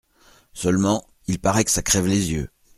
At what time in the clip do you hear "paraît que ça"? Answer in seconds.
1.37-1.83